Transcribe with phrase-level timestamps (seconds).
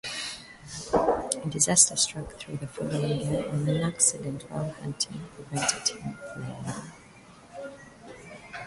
[1.47, 7.75] Disaster struck though the following year when an accident while hunting prevented him playing.